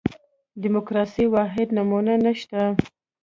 [0.63, 2.61] دیموکراسي واحده نمونه نه شته.